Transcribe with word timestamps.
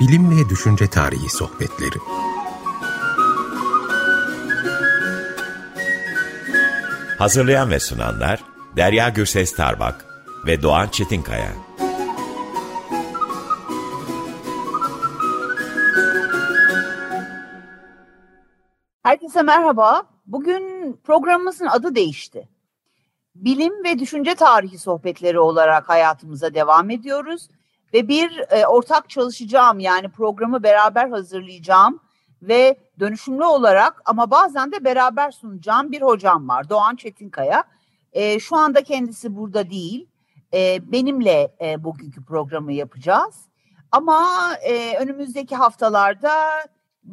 Bilim 0.00 0.30
ve 0.30 0.48
Düşünce 0.48 0.86
Tarihi 0.90 1.28
Sohbetleri 1.28 1.98
Hazırlayan 7.18 7.70
ve 7.70 7.80
sunanlar 7.80 8.44
Derya 8.76 9.08
Gürses 9.08 9.56
Tarbak 9.56 10.06
ve 10.46 10.62
Doğan 10.62 10.88
Çetinkaya. 10.88 11.52
Herkese 19.02 19.42
merhaba. 19.42 20.02
Bugün 20.26 20.92
programımızın 21.04 21.66
adı 21.66 21.94
değişti. 21.94 22.48
Bilim 23.34 23.84
ve 23.84 23.98
düşünce 23.98 24.34
tarihi 24.34 24.78
sohbetleri 24.78 25.38
olarak 25.38 25.88
hayatımıza 25.88 26.54
devam 26.54 26.90
ediyoruz 26.90 27.48
ve 27.94 28.08
bir 28.08 28.44
e, 28.50 28.66
ortak 28.66 29.10
çalışacağım 29.10 29.78
yani 29.78 30.08
programı 30.08 30.62
beraber 30.62 31.08
hazırlayacağım 31.08 32.00
ve 32.42 32.78
dönüşümlü 33.00 33.44
olarak 33.44 34.02
ama 34.04 34.30
bazen 34.30 34.72
de 34.72 34.84
beraber 34.84 35.30
sunacağım 35.30 35.92
bir 35.92 36.02
hocam 36.02 36.48
var 36.48 36.68
Doğan 36.68 36.96
Çetinkaya. 36.96 37.64
E, 38.12 38.40
şu 38.40 38.56
anda 38.56 38.82
kendisi 38.82 39.36
burada 39.36 39.70
değil. 39.70 40.08
E, 40.54 40.92
benimle 40.92 41.56
e, 41.60 41.84
bugünkü 41.84 42.24
programı 42.24 42.72
yapacağız. 42.72 43.48
Ama 43.92 44.28
e, 44.62 44.98
önümüzdeki 44.98 45.56
haftalarda 45.56 46.32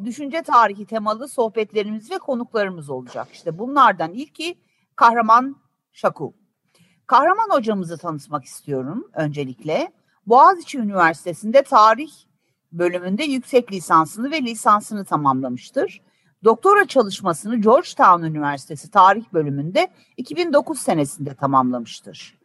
düşünce 0.04 0.42
tarihi 0.42 0.86
temalı 0.86 1.28
sohbetlerimiz 1.28 2.10
ve 2.10 2.18
konuklarımız 2.18 2.90
olacak. 2.90 3.28
İşte 3.32 3.58
bunlardan 3.58 4.12
ilki 4.12 4.58
Kahraman 4.96 5.56
Şaku. 5.92 6.34
Kahraman 7.06 7.50
hocamızı 7.50 7.98
tanıtmak 7.98 8.44
istiyorum 8.44 9.10
öncelikle. 9.14 9.92
Boğaziçi 10.26 10.78
Üniversitesi'nde 10.78 11.62
tarih 11.62 12.10
bölümünde 12.72 13.24
yüksek 13.24 13.72
lisansını 13.72 14.30
ve 14.30 14.42
lisansını 14.42 15.04
tamamlamıştır. 15.04 16.00
Doktora 16.44 16.86
çalışmasını 16.86 17.56
Georgetown 17.56 18.22
Üniversitesi 18.22 18.90
tarih 18.90 19.24
bölümünde 19.32 19.88
2009 20.16 20.78
senesinde 20.78 21.34
tamamlamıştır. 21.34 22.38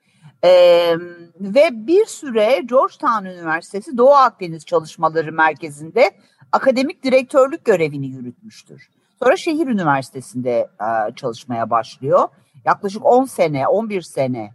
Ee, 0.43 0.95
ve 1.39 1.87
bir 1.87 2.05
süre 2.05 2.61
Georgetown 2.65 3.25
Üniversitesi 3.25 3.97
Doğu 3.97 4.13
Akdeniz 4.13 4.65
Çalışmaları 4.65 5.31
Merkezi'nde 5.31 6.11
akademik 6.51 7.03
direktörlük 7.03 7.65
görevini 7.65 8.07
yürütmüştür. 8.07 8.89
Sonra 9.19 9.35
şehir 9.35 9.67
üniversitesinde 9.67 10.69
e, 10.81 11.15
çalışmaya 11.15 11.69
başlıyor. 11.69 12.27
Yaklaşık 12.65 13.05
10 13.05 13.25
sene, 13.25 13.67
11 13.67 14.01
sene 14.01 14.53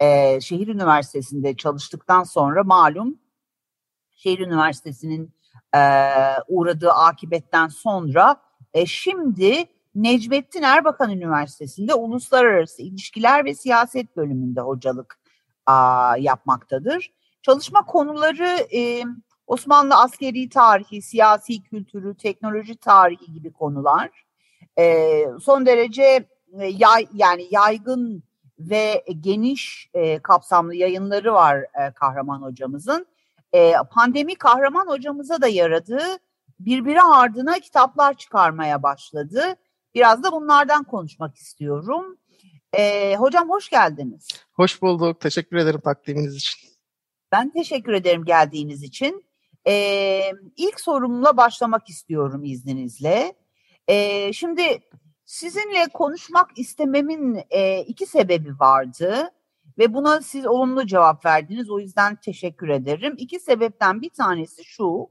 e, 0.00 0.40
şehir 0.40 0.68
üniversitesinde 0.68 1.56
çalıştıktan 1.56 2.22
sonra 2.22 2.64
malum 2.64 3.18
şehir 4.16 4.38
üniversitesinin 4.38 5.34
e, 5.76 5.80
uğradığı 6.48 6.90
akibetten 6.90 7.68
sonra 7.68 8.36
e, 8.74 8.86
şimdi 8.86 9.64
Necmettin 9.94 10.62
Erbakan 10.62 11.10
Üniversitesi'nde 11.10 11.94
Uluslararası 11.94 12.82
İlişkiler 12.82 13.44
ve 13.44 13.54
Siyaset 13.54 14.16
bölümünde 14.16 14.60
hocalık 14.60 15.18
a, 15.66 16.16
yapmaktadır. 16.16 17.12
Çalışma 17.42 17.86
konuları 17.86 18.76
e, 18.76 19.02
Osmanlı 19.46 19.94
askeri 19.94 20.48
tarihi, 20.48 21.02
siyasi 21.02 21.62
kültürü, 21.62 22.16
teknoloji 22.16 22.76
tarihi 22.76 23.32
gibi 23.32 23.52
konular. 23.52 24.24
E, 24.78 25.24
son 25.40 25.66
derece 25.66 26.28
e, 26.60 26.66
yay, 26.66 27.06
yani 27.14 27.46
yaygın 27.50 28.22
ve 28.60 29.04
geniş 29.20 29.90
e, 29.94 30.18
kapsamlı 30.18 30.74
yayınları 30.74 31.34
var 31.34 31.58
e, 31.58 31.92
Kahraman 31.94 32.42
hocamızın. 32.42 33.06
E, 33.52 33.72
pandemi 33.90 34.34
Kahraman 34.34 34.86
hocamıza 34.86 35.42
da 35.42 35.48
yaradı. 35.48 36.00
Birbiri 36.60 37.02
ardına 37.02 37.54
kitaplar 37.54 38.14
çıkarmaya 38.14 38.82
başladı. 38.82 39.42
Biraz 39.94 40.22
da 40.22 40.32
bunlardan 40.32 40.84
konuşmak 40.84 41.36
istiyorum. 41.36 42.16
E, 42.72 43.16
hocam 43.16 43.48
hoş 43.48 43.68
geldiniz. 43.68 44.28
Hoş 44.52 44.82
bulduk. 44.82 45.20
Teşekkür 45.20 45.56
ederim 45.56 45.80
takdiminiz 45.80 46.36
için. 46.36 46.70
Ben 47.32 47.50
teşekkür 47.50 47.92
ederim 47.92 48.24
geldiğiniz 48.24 48.82
için. 48.82 49.24
E, 49.66 50.32
ilk 50.56 50.80
sorumla 50.80 51.36
başlamak 51.36 51.88
istiyorum 51.88 52.44
izninizle. 52.44 53.34
E, 53.88 54.32
şimdi 54.32 54.80
sizinle 55.30 55.88
konuşmak 55.94 56.50
istememin 56.56 57.40
e, 57.50 57.80
iki 57.80 58.06
sebebi 58.06 58.60
vardı 58.60 59.30
ve 59.78 59.94
buna 59.94 60.20
siz 60.20 60.46
olumlu 60.46 60.86
cevap 60.86 61.26
verdiniz. 61.26 61.70
O 61.70 61.80
yüzden 61.80 62.16
teşekkür 62.16 62.68
ederim. 62.68 63.14
İki 63.18 63.40
sebepten 63.40 64.02
bir 64.02 64.10
tanesi 64.10 64.64
şu. 64.64 65.08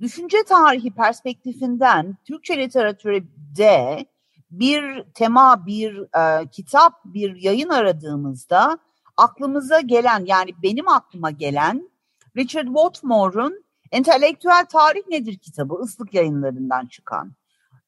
Düşünce 0.00 0.36
tarihi 0.48 0.90
perspektifinden 0.90 2.16
Türkçe 2.24 2.58
literatürde 2.58 4.06
bir 4.50 5.04
tema, 5.14 5.66
bir 5.66 5.98
e, 6.18 6.48
kitap, 6.48 7.04
bir 7.04 7.36
yayın 7.36 7.68
aradığımızda 7.68 8.78
aklımıza 9.16 9.80
gelen 9.80 10.24
yani 10.26 10.50
benim 10.62 10.88
aklıma 10.88 11.30
gelen 11.30 11.90
Richard 12.36 12.66
Watmore'un 12.66 13.64
Entelektüel 13.92 14.66
Tarih 14.72 15.02
Nedir 15.08 15.38
kitabı 15.38 15.74
ıslık 15.74 16.14
yayınlarından 16.14 16.86
çıkan. 16.86 17.32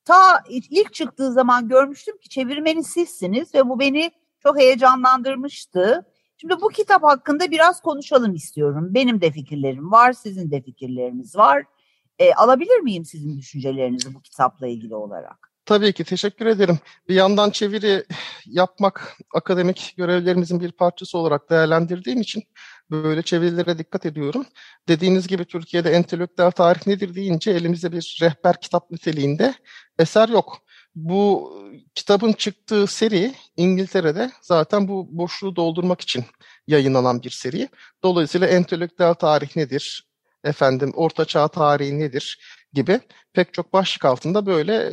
Ta 0.04 0.42
ilk 0.48 0.94
çıktığı 0.94 1.32
zaman 1.32 1.68
görmüştüm 1.68 2.18
ki 2.18 2.28
çevirmeni 2.28 2.84
sizsiniz 2.84 3.54
ve 3.54 3.68
bu 3.68 3.80
beni 3.80 4.10
çok 4.42 4.58
heyecanlandırmıştı. 4.58 6.06
Şimdi 6.36 6.54
bu 6.60 6.68
kitap 6.68 7.02
hakkında 7.02 7.50
biraz 7.50 7.80
konuşalım 7.80 8.34
istiyorum. 8.34 8.88
Benim 8.90 9.20
de 9.20 9.30
fikirlerim 9.30 9.92
var, 9.92 10.12
sizin 10.12 10.50
de 10.50 10.62
fikirleriniz 10.62 11.36
var. 11.36 11.64
E, 12.18 12.34
alabilir 12.34 12.80
miyim 12.80 13.04
sizin 13.04 13.38
düşüncelerinizi 13.38 14.14
bu 14.14 14.20
kitapla 14.20 14.66
ilgili 14.66 14.94
olarak? 14.94 15.53
Tabii 15.66 15.92
ki 15.92 16.04
teşekkür 16.04 16.46
ederim. 16.46 16.78
Bir 17.08 17.14
yandan 17.14 17.50
çeviri 17.50 18.04
yapmak 18.46 19.16
akademik 19.34 19.94
görevlerimizin 19.96 20.60
bir 20.60 20.72
parçası 20.72 21.18
olarak 21.18 21.50
değerlendirdiğim 21.50 22.20
için 22.20 22.42
böyle 22.90 23.22
çevirilere 23.22 23.78
dikkat 23.78 24.06
ediyorum. 24.06 24.46
Dediğiniz 24.88 25.26
gibi 25.28 25.44
Türkiye'de 25.44 25.90
entelektüel 25.90 26.50
tarih 26.50 26.86
nedir 26.86 27.14
deyince 27.14 27.50
elimizde 27.50 27.92
bir 27.92 28.18
rehber 28.22 28.60
kitap 28.60 28.90
niteliğinde 28.90 29.54
eser 29.98 30.28
yok. 30.28 30.58
Bu 30.94 31.52
kitabın 31.94 32.32
çıktığı 32.32 32.86
seri 32.86 33.34
İngiltere'de 33.56 34.30
zaten 34.42 34.88
bu 34.88 35.08
boşluğu 35.18 35.56
doldurmak 35.56 36.00
için 36.00 36.24
yayınlanan 36.66 37.22
bir 37.22 37.30
seri. 37.30 37.68
Dolayısıyla 38.02 38.46
entelektüel 38.46 39.14
tarih 39.14 39.56
nedir, 39.56 40.08
efendim 40.44 40.92
orta 40.94 41.24
çağ 41.24 41.48
tarihi 41.48 41.98
nedir 41.98 42.38
gibi 42.74 43.00
pek 43.32 43.54
çok 43.54 43.72
başlık 43.72 44.04
altında 44.04 44.46
böyle 44.46 44.92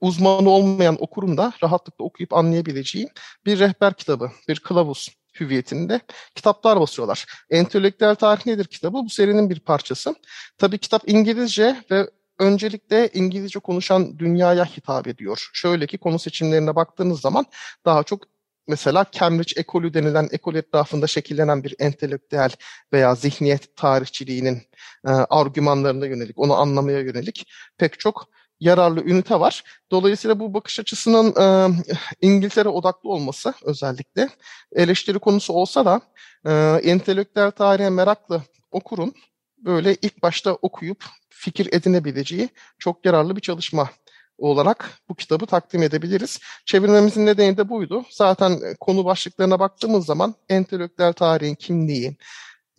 uzmanı 0.00 0.50
olmayan 0.50 0.96
okurun 1.02 1.36
da 1.36 1.52
rahatlıkla 1.62 2.04
okuyup 2.04 2.34
anlayabileceği 2.34 3.08
bir 3.46 3.58
rehber 3.58 3.94
kitabı, 3.94 4.30
bir 4.48 4.60
kılavuz 4.60 5.08
hüviyetinde 5.40 6.00
kitaplar 6.34 6.80
basıyorlar. 6.80 7.26
Entelektüel 7.50 8.14
Tarih 8.14 8.46
Nedir 8.46 8.64
kitabı 8.64 8.96
bu 8.96 9.10
serinin 9.10 9.50
bir 9.50 9.60
parçası. 9.60 10.14
Tabii 10.58 10.78
kitap 10.78 11.02
İngilizce 11.06 11.76
ve 11.90 12.10
öncelikle 12.38 13.10
İngilizce 13.14 13.58
konuşan 13.58 14.18
dünyaya 14.18 14.64
hitap 14.64 15.06
ediyor. 15.06 15.50
Şöyle 15.52 15.86
ki 15.86 15.98
konu 15.98 16.18
seçimlerine 16.18 16.76
baktığınız 16.76 17.20
zaman 17.20 17.46
daha 17.84 18.02
çok 18.02 18.37
mesela 18.68 19.06
Cambridge 19.12 19.60
ekolü 19.60 19.94
denilen 19.94 20.28
ekol 20.32 20.54
etrafında 20.54 21.06
şekillenen 21.06 21.64
bir 21.64 21.74
entelektüel 21.78 22.50
veya 22.92 23.14
zihniyet 23.14 23.76
tarihçiliğinin 23.76 24.62
e, 25.06 25.10
argümanlarına 25.10 26.06
yönelik, 26.06 26.38
onu 26.38 26.54
anlamaya 26.54 27.00
yönelik 27.00 27.46
pek 27.78 28.00
çok 28.00 28.28
yararlı 28.60 29.04
ünite 29.04 29.40
var. 29.40 29.64
Dolayısıyla 29.90 30.40
bu 30.40 30.54
bakış 30.54 30.80
açısının 30.80 31.34
e, 31.40 31.76
İngiltere 32.20 32.68
odaklı 32.68 33.10
olması 33.10 33.54
özellikle 33.64 34.28
eleştiri 34.72 35.18
konusu 35.18 35.52
olsa 35.52 35.84
da 35.84 36.00
e, 36.46 36.52
entelektüel 36.90 37.50
tarihe 37.50 37.90
meraklı 37.90 38.42
okurun 38.70 39.14
böyle 39.58 39.94
ilk 40.02 40.22
başta 40.22 40.54
okuyup 40.54 41.04
fikir 41.28 41.68
edinebileceği 41.72 42.48
çok 42.78 43.06
yararlı 43.06 43.36
bir 43.36 43.40
çalışma 43.40 43.90
olarak 44.38 44.90
bu 45.08 45.14
kitabı 45.14 45.46
takdim 45.46 45.82
edebiliriz. 45.82 46.38
Çevirmemizin 46.66 47.26
nedeni 47.26 47.56
de 47.56 47.68
buydu. 47.68 48.04
Zaten 48.10 48.60
konu 48.80 49.04
başlıklarına 49.04 49.58
baktığımız 49.58 50.06
zaman 50.06 50.34
entelektüel 50.48 51.12
tarihin 51.12 51.54
kimliği, 51.54 52.16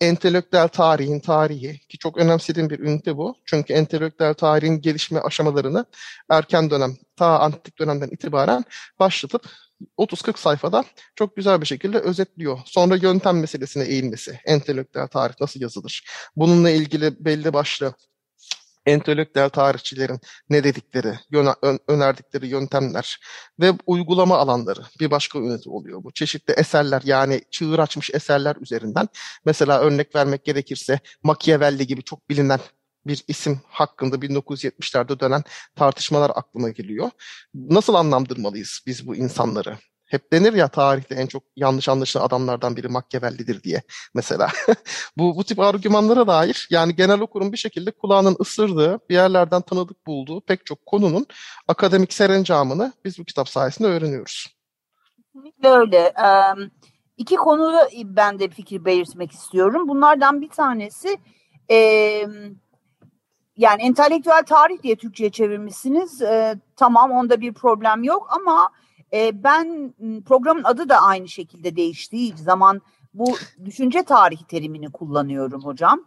entelektüel 0.00 0.68
tarihin 0.68 1.20
tarihi 1.20 1.78
ki 1.88 1.98
çok 1.98 2.18
önemsediğim 2.18 2.70
bir 2.70 2.78
ünite 2.78 3.16
bu. 3.16 3.36
Çünkü 3.44 3.72
entelektüel 3.72 4.34
tarihin 4.34 4.80
gelişme 4.80 5.20
aşamalarını 5.20 5.84
erken 6.30 6.70
dönem, 6.70 6.96
ta 7.16 7.38
antik 7.38 7.78
dönemden 7.78 8.08
itibaren 8.08 8.64
başlatıp 8.98 9.46
30-40 9.98 10.38
sayfada 10.38 10.84
çok 11.14 11.36
güzel 11.36 11.60
bir 11.60 11.66
şekilde 11.66 11.98
özetliyor. 11.98 12.58
Sonra 12.64 12.96
yöntem 12.96 13.40
meselesine 13.40 13.84
eğilmesi, 13.84 14.40
entelektüel 14.44 15.08
tarih 15.08 15.34
nasıl 15.40 15.60
yazılır? 15.60 16.04
Bununla 16.36 16.70
ilgili 16.70 17.24
belli 17.24 17.52
başlı 17.52 17.94
entelektüel 18.90 19.48
tarihçilerin 19.48 20.20
ne 20.50 20.64
dedikleri, 20.64 21.18
önerdikleri 21.88 22.46
yöntemler 22.48 23.20
ve 23.60 23.72
uygulama 23.86 24.36
alanları 24.38 24.80
bir 25.00 25.10
başka 25.10 25.38
ünite 25.38 25.70
oluyor 25.70 26.04
bu. 26.04 26.12
Çeşitli 26.12 26.52
eserler 26.52 27.02
yani 27.04 27.42
çığır 27.50 27.78
açmış 27.78 28.10
eserler 28.14 28.56
üzerinden 28.60 29.08
mesela 29.44 29.80
örnek 29.80 30.14
vermek 30.14 30.44
gerekirse 30.44 31.00
Machiavelli 31.22 31.86
gibi 31.86 32.02
çok 32.02 32.30
bilinen 32.30 32.60
bir 33.06 33.24
isim 33.28 33.60
hakkında 33.68 34.16
1970'lerde 34.16 35.20
dönen 35.20 35.42
tartışmalar 35.76 36.32
aklıma 36.34 36.70
geliyor. 36.70 37.10
Nasıl 37.54 37.94
anlamdırmalıyız 37.94 38.80
biz 38.86 39.06
bu 39.06 39.16
insanları? 39.16 39.78
Hep 40.10 40.32
denir 40.32 40.52
ya 40.52 40.68
tarihte 40.68 41.14
en 41.14 41.26
çok 41.26 41.42
yanlış 41.56 41.88
anlaşılan 41.88 42.26
adamlardan 42.26 42.76
biri 42.76 42.88
Machiavelli'dir 42.88 43.62
diye 43.62 43.82
mesela. 44.14 44.48
bu, 45.16 45.36
bu 45.36 45.44
tip 45.44 45.58
argümanlara 45.58 46.26
dair 46.26 46.68
yani 46.70 46.96
genel 46.96 47.20
okurun 47.20 47.52
bir 47.52 47.56
şekilde 47.56 47.90
kulağının 47.90 48.36
ısırdığı, 48.40 48.98
bir 49.08 49.14
yerlerden 49.14 49.62
tanıdık 49.62 50.06
bulduğu 50.06 50.40
pek 50.40 50.66
çok 50.66 50.86
konunun 50.86 51.26
akademik 51.68 52.12
serencamını 52.12 52.92
biz 53.04 53.18
bu 53.18 53.24
kitap 53.24 53.48
sayesinde 53.48 53.88
öğreniyoruz. 53.88 54.56
Kesinlikle 55.16 55.68
öyle. 55.68 56.12
İki 57.16 57.36
konuda 57.36 57.88
ben 58.04 58.38
de 58.38 58.48
fikir 58.48 58.84
belirtmek 58.84 59.32
istiyorum. 59.32 59.88
Bunlardan 59.88 60.40
bir 60.40 60.48
tanesi 60.48 61.18
yani 63.56 63.82
entelektüel 63.82 64.42
tarih 64.42 64.82
diye 64.82 64.96
Türkçe'ye 64.96 65.30
çevirmişsiniz. 65.30 66.22
Tamam 66.76 67.10
onda 67.10 67.40
bir 67.40 67.54
problem 67.54 68.02
yok 68.02 68.28
ama 68.30 68.70
e, 69.12 69.44
ben 69.44 69.94
programın 70.26 70.64
adı 70.64 70.88
da 70.88 71.02
aynı 71.02 71.28
şekilde 71.28 71.76
değiştiği 71.76 72.36
zaman 72.36 72.82
bu 73.14 73.36
düşünce 73.64 74.02
tarihi 74.02 74.46
terimini 74.46 74.92
kullanıyorum 74.92 75.64
hocam. 75.64 76.04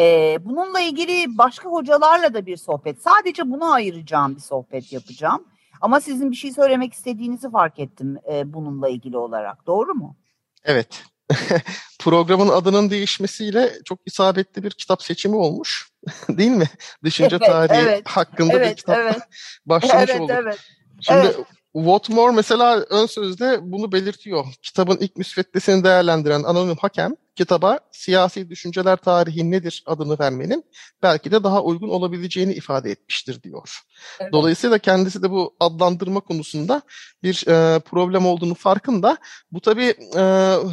E, 0.00 0.38
bununla 0.44 0.80
ilgili 0.80 1.38
başka 1.38 1.68
hocalarla 1.68 2.34
da 2.34 2.46
bir 2.46 2.56
sohbet, 2.56 3.02
sadece 3.02 3.50
bunu 3.50 3.72
ayıracağım 3.72 4.36
bir 4.36 4.40
sohbet 4.40 4.92
yapacağım. 4.92 5.44
Ama 5.80 6.00
sizin 6.00 6.30
bir 6.30 6.36
şey 6.36 6.52
söylemek 6.52 6.92
istediğinizi 6.92 7.50
fark 7.50 7.78
ettim 7.78 8.18
e, 8.32 8.52
bununla 8.52 8.88
ilgili 8.88 9.16
olarak. 9.16 9.66
Doğru 9.66 9.94
mu? 9.94 10.16
Evet. 10.64 11.02
Programın 11.98 12.48
adının 12.48 12.90
değişmesiyle 12.90 13.72
çok 13.84 13.98
isabetli 14.06 14.62
bir 14.62 14.70
kitap 14.70 15.02
seçimi 15.02 15.36
olmuş. 15.36 15.90
Değil 16.28 16.50
mi? 16.50 16.68
Düşünce 17.04 17.36
evet, 17.36 17.48
tarihi 17.48 17.78
evet, 17.78 18.06
hakkında 18.06 18.52
evet, 18.52 18.70
bir 18.70 18.76
kitap 18.76 18.98
evet. 18.98 19.18
başlamış 19.66 20.10
evet, 20.10 20.20
olduk. 20.20 20.36
Evet, 20.38 20.58
Şimdi 21.00 21.20
evet. 21.20 21.36
Watmore 21.72 22.32
mesela 22.32 22.84
ön 22.90 23.06
sözde 23.06 23.58
bunu 23.62 23.92
belirtiyor. 23.92 24.46
Kitabın 24.62 24.96
ilk 25.00 25.16
müsveddesini 25.16 25.84
değerlendiren 25.84 26.42
anonim 26.42 26.76
hakem 26.76 27.14
kitaba 27.34 27.78
siyasi 27.90 28.50
düşünceler 28.50 28.96
tarihi 28.96 29.50
nedir 29.50 29.82
adını 29.86 30.18
vermenin 30.18 30.64
belki 31.02 31.30
de 31.32 31.44
daha 31.44 31.62
uygun 31.62 31.88
olabileceğini 31.88 32.52
ifade 32.52 32.90
etmiştir 32.90 33.42
diyor. 33.42 33.80
Evet. 34.20 34.32
Dolayısıyla 34.32 34.78
kendisi 34.78 35.22
de 35.22 35.30
bu 35.30 35.56
adlandırma 35.60 36.20
konusunda 36.20 36.82
bir 37.22 37.44
e, 37.48 37.78
problem 37.78 38.26
olduğunu 38.26 38.54
farkında. 38.54 39.16
Bu 39.52 39.60
tabii 39.60 39.94
e, 40.16 40.22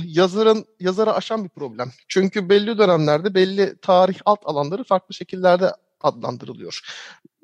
yazarın 0.05 0.65
yazara 0.79 1.13
aşan 1.13 1.43
bir 1.43 1.49
problem. 1.49 1.91
Çünkü 2.07 2.49
belli 2.49 2.77
dönemlerde 2.77 3.33
belli 3.33 3.77
tarih 3.81 4.19
alt 4.25 4.39
alanları 4.45 4.83
farklı 4.83 5.15
şekillerde 5.15 5.71
adlandırılıyor 6.01 6.81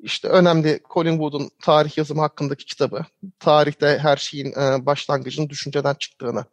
işte 0.04 0.28
önemli 0.28 0.80
Colin 0.94 1.18
Wood'un 1.18 1.50
tarih 1.62 1.98
yazımı 1.98 2.20
hakkındaki 2.20 2.64
kitabı, 2.64 3.04
tarihte 3.38 3.98
her 3.98 4.16
şeyin 4.16 4.52
e, 4.52 4.86
başlangıcının 4.86 5.48
düşünceden 5.48 5.94
çıktığını 5.94 6.44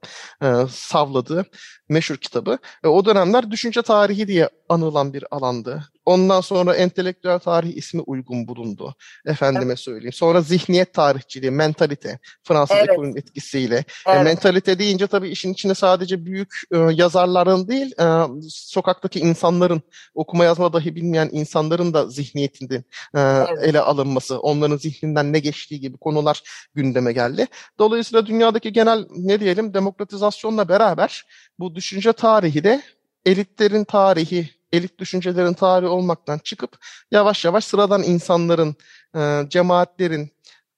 e, 0.43 0.47
savladığı 0.69 1.45
meşhur 1.89 2.17
kitabı. 2.17 2.57
E, 2.83 2.87
o 2.87 3.05
dönemler 3.05 3.51
düşünce 3.51 3.81
tarihi 3.81 4.27
diye 4.27 4.49
anılan 4.69 5.13
bir 5.13 5.23
alandı. 5.31 5.83
Ondan 6.11 6.41
sonra 6.41 6.75
entelektüel 6.75 7.39
tarih 7.39 7.77
ismi 7.77 8.01
uygun 8.01 8.47
bulundu. 8.47 8.95
Efendime 9.25 9.65
evet. 9.65 9.79
söyleyeyim. 9.79 10.13
Sonra 10.13 10.41
zihniyet 10.41 10.93
tarihçiliği, 10.93 11.51
mentalite. 11.51 12.19
Fransız 12.43 12.77
evet. 12.77 12.89
ekolün 12.89 13.15
etkisiyle. 13.15 13.75
E, 13.75 13.85
evet. 14.07 14.19
E, 14.19 14.23
mentalite 14.23 14.79
deyince 14.79 15.07
tabii 15.07 15.29
işin 15.29 15.53
içine 15.53 15.75
sadece 15.75 16.25
büyük 16.25 16.53
e, 16.71 16.77
yazarların 16.77 17.67
değil, 17.67 17.93
e, 17.99 18.27
sokaktaki 18.49 19.19
insanların, 19.19 19.81
okuma 20.15 20.45
yazma 20.45 20.73
dahi 20.73 20.95
bilmeyen 20.95 21.29
insanların 21.31 21.93
da 21.93 22.09
zihniyetinde 22.09 22.75
e, 23.15 23.19
evet. 23.19 23.49
ele 23.63 23.79
alınması, 23.79 24.39
onların 24.39 24.77
zihninden 24.77 25.33
ne 25.33 25.39
geçtiği 25.39 25.79
gibi 25.79 25.97
konular 25.97 26.43
gündeme 26.75 27.13
geldi. 27.13 27.47
Dolayısıyla 27.79 28.25
dünyadaki 28.25 28.73
genel 28.73 29.05
ne 29.17 29.39
diyelim 29.39 29.73
demokratizasyonla 29.73 30.69
beraber 30.69 31.25
bu 31.59 31.75
düşünce 31.75 32.13
tarihi 32.13 32.63
de 32.63 32.81
elitlerin 33.25 33.83
tarihi, 33.83 34.49
elit 34.73 34.99
düşüncelerin 34.99 35.53
tarihi 35.53 35.89
olmaktan 35.89 36.37
çıkıp 36.37 36.77
yavaş 37.11 37.45
yavaş 37.45 37.65
sıradan 37.65 38.03
insanların, 38.03 38.75
e, 39.15 39.49
cemaatlerin 39.49 40.31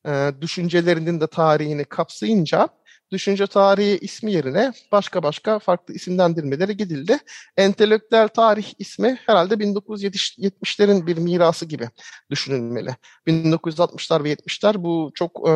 e, 0.07 0.31
düşüncelerinin 0.41 1.21
de 1.21 1.27
tarihini 1.27 1.85
kapsayınca 1.85 2.69
düşünce 3.11 3.47
tarihi 3.47 3.97
ismi 3.97 4.31
yerine 4.31 4.73
başka 4.91 5.23
başka 5.23 5.59
farklı 5.59 5.93
isimlendirmeleri 5.93 6.77
gidildi. 6.77 7.17
Entelektüel 7.57 8.27
tarih 8.27 8.73
ismi 8.79 9.19
herhalde 9.25 9.53
1970'lerin 9.53 11.07
bir 11.07 11.17
mirası 11.17 11.65
gibi 11.65 11.89
düşünülmeli. 12.29 12.95
1960'lar 13.27 14.23
ve 14.23 14.33
70'ler 14.33 14.83
bu 14.83 15.11
çok 15.15 15.49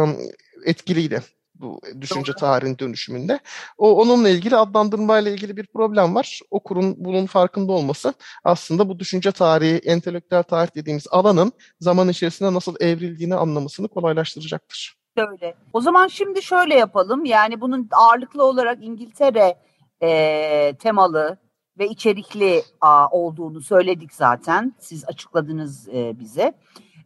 etkiliydi 0.65 1.23
bu 1.59 1.81
düşünce 2.01 2.31
Doğru. 2.33 2.39
tarihinin 2.39 2.79
dönüşümünde. 2.79 3.39
O 3.77 4.01
onunla 4.01 4.29
ilgili 4.29 4.55
adlandırmayla 4.55 5.31
ilgili 5.31 5.57
bir 5.57 5.67
problem 5.67 6.15
var. 6.15 6.39
Okurun 6.51 6.95
bunun 6.97 7.25
farkında 7.25 7.71
olması 7.71 8.13
aslında 8.43 8.89
bu 8.89 8.99
düşünce 8.99 9.31
tarihi, 9.31 9.77
entelektüel 9.77 10.43
tarih 10.43 10.75
dediğimiz 10.75 11.07
alanın 11.11 11.51
zaman 11.79 12.09
içerisinde 12.09 12.53
nasıl 12.53 12.75
evrildiğini 12.79 13.35
anlamasını 13.35 13.87
kolaylaştıracaktır. 13.87 14.97
Öyle. 15.17 15.55
O 15.73 15.81
zaman 15.81 16.07
şimdi 16.07 16.41
şöyle 16.41 16.75
yapalım. 16.75 17.25
Yani 17.25 17.61
bunun 17.61 17.89
ağırlıklı 17.91 18.43
olarak 18.43 18.83
İngiltere 18.83 19.57
e, 20.01 20.73
temalı 20.79 21.37
ve 21.79 21.87
içerikli 21.87 22.63
a, 22.81 23.07
olduğunu 23.09 23.61
söyledik 23.61 24.13
zaten. 24.13 24.73
Siz 24.79 25.05
açıkladınız 25.05 25.89
e, 25.89 26.19
bize. 26.19 26.53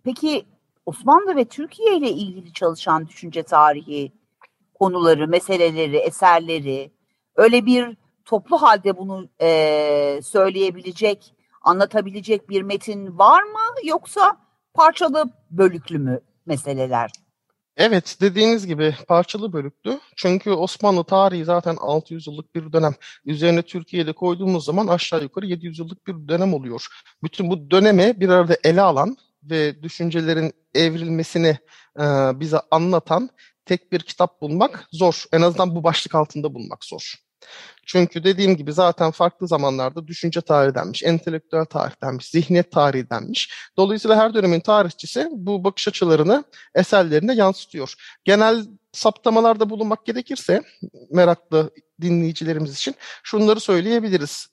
Peki 0.03 0.45
Osmanlı 0.85 1.35
ve 1.35 1.45
Türkiye 1.45 1.97
ile 1.97 2.09
ilgili 2.09 2.53
çalışan 2.53 3.07
düşünce 3.07 3.43
tarihi 3.43 4.11
konuları, 4.81 5.27
meseleleri, 5.27 5.97
eserleri 5.97 6.91
öyle 7.35 7.65
bir 7.65 7.97
toplu 8.25 8.61
halde 8.61 8.97
bunu 8.97 9.29
e, 9.41 10.19
söyleyebilecek, 10.23 11.33
anlatabilecek 11.61 12.49
bir 12.49 12.61
metin 12.61 13.17
var 13.17 13.43
mı 13.43 13.59
yoksa 13.83 14.37
parçalı 14.73 15.25
bölüklü 15.51 15.99
mü 15.99 16.19
meseleler? 16.45 17.11
Evet, 17.77 18.17
dediğiniz 18.21 18.67
gibi 18.67 18.95
parçalı 19.07 19.53
bölüklü. 19.53 19.99
Çünkü 20.15 20.51
Osmanlı 20.51 21.03
tarihi 21.03 21.45
zaten 21.45 21.75
600 21.79 22.27
yıllık 22.27 22.55
bir 22.55 22.73
dönem. 22.73 22.93
Üzerine 23.25 23.61
Türkiye'de 23.61 24.13
koyduğumuz 24.13 24.65
zaman 24.65 24.87
aşağı 24.87 25.21
yukarı 25.21 25.45
700 25.45 25.79
yıllık 25.79 26.07
bir 26.07 26.27
dönem 26.27 26.53
oluyor. 26.53 26.87
Bütün 27.23 27.49
bu 27.49 27.71
dönemi 27.71 28.19
bir 28.19 28.29
arada 28.29 28.57
ele 28.63 28.81
alan 28.81 29.17
ve 29.43 29.83
düşüncelerin 29.83 30.53
evrilmesini 30.75 31.57
e, 31.99 32.03
bize 32.39 32.57
anlatan 32.71 33.29
tek 33.71 33.91
bir 33.91 33.99
kitap 33.99 34.41
bulmak 34.41 34.87
zor. 34.91 35.23
En 35.33 35.41
azından 35.41 35.75
bu 35.75 35.83
başlık 35.83 36.15
altında 36.15 36.53
bulmak 36.53 36.85
zor. 36.85 37.15
Çünkü 37.85 38.23
dediğim 38.23 38.57
gibi 38.57 38.73
zaten 38.73 39.11
farklı 39.11 39.47
zamanlarda 39.47 40.07
düşünce 40.07 40.41
tarihi 40.41 40.75
denmiş, 40.75 41.03
entelektüel 41.03 41.65
tarih 41.65 41.93
denmiş, 42.03 42.29
zihniyet 42.29 42.71
tarihi 42.71 43.09
denmiş. 43.09 43.53
Dolayısıyla 43.77 44.17
her 44.17 44.33
dönemin 44.33 44.59
tarihçisi 44.59 45.27
bu 45.31 45.63
bakış 45.63 45.87
açılarını 45.87 46.43
eserlerine 46.75 47.35
yansıtıyor. 47.35 47.93
Genel 48.23 48.65
saptamalarda 48.91 49.69
bulunmak 49.69 50.05
gerekirse 50.05 50.61
meraklı 51.11 51.71
dinleyicilerimiz 52.01 52.73
için 52.73 52.95
şunları 53.23 53.59
söyleyebiliriz. 53.59 54.47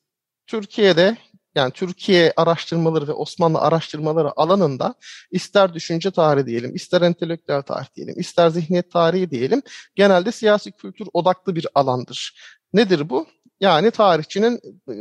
Türkiye'de 0.46 1.16
yani 1.58 1.72
Türkiye 1.72 2.32
araştırmaları 2.36 3.08
ve 3.08 3.12
Osmanlı 3.12 3.58
araştırmaları 3.58 4.32
alanında 4.36 4.94
ister 5.30 5.74
düşünce 5.74 6.10
tarihi 6.10 6.46
diyelim, 6.46 6.74
ister 6.74 7.02
entelektüel 7.02 7.62
tarih 7.62 7.94
diyelim, 7.96 8.20
ister 8.20 8.48
zihniyet 8.48 8.90
tarihi 8.90 9.30
diyelim 9.30 9.62
genelde 9.94 10.32
siyasi 10.32 10.72
kültür 10.72 11.08
odaklı 11.12 11.56
bir 11.56 11.66
alandır. 11.74 12.34
Nedir 12.72 13.10
bu? 13.10 13.26
Yani 13.60 13.90
tarihçinin 13.90 14.60
e, 14.88 14.94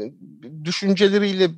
düşünceleriyle 0.66 1.50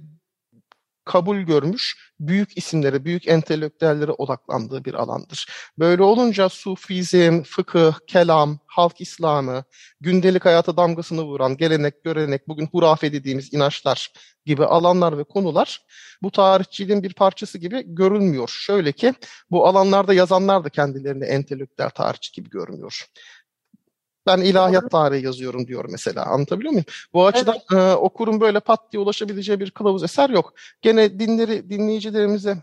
kabul 1.09 1.37
görmüş 1.37 1.97
büyük 2.19 2.57
isimlere, 2.57 3.05
büyük 3.05 3.27
entelektüellere 3.27 4.11
odaklandığı 4.11 4.85
bir 4.85 4.93
alandır. 4.93 5.47
Böyle 5.79 6.03
olunca 6.03 6.49
sufizm, 6.49 7.43
fıkıh, 7.43 7.93
kelam, 8.07 8.59
halk 8.65 9.01
İslamı, 9.01 9.63
gündelik 10.01 10.45
hayata 10.45 10.77
damgasını 10.77 11.23
vuran 11.23 11.57
gelenek, 11.57 12.03
görenek, 12.03 12.47
bugün 12.47 12.67
hurafe 12.71 13.13
dediğimiz 13.13 13.53
inançlar 13.53 14.11
gibi 14.45 14.65
alanlar 14.65 15.17
ve 15.17 15.23
konular 15.23 15.85
bu 16.21 16.31
tarihçiliğin 16.31 17.03
bir 17.03 17.13
parçası 17.13 17.57
gibi 17.57 17.83
görülmüyor. 17.85 18.49
Şöyle 18.49 18.91
ki 18.91 19.13
bu 19.51 19.67
alanlarda 19.67 20.13
yazanlar 20.13 20.63
da 20.63 20.69
kendilerini 20.69 21.25
entelektüel 21.25 21.89
tarihçi 21.89 22.31
gibi 22.31 22.49
görmüyor. 22.49 23.05
Ben 24.29 24.41
ilahiyat 24.41 24.91
tarihi 24.91 25.25
yazıyorum 25.25 25.67
diyor 25.67 25.85
mesela. 25.91 26.25
Anlatabiliyor 26.25 26.71
muyum? 26.71 26.85
Bu 27.13 27.27
açıdan 27.27 27.55
evet. 27.71 27.81
e, 27.81 27.95
okurun 27.95 28.41
böyle 28.41 28.59
pat 28.59 28.91
diye 28.91 29.01
ulaşabileceği 29.01 29.59
bir 29.59 29.71
kılavuz 29.71 30.03
eser 30.03 30.29
yok. 30.29 30.53
Gene 30.81 31.19
dinleri 31.19 31.69
dinleyicilerimize 31.69 32.57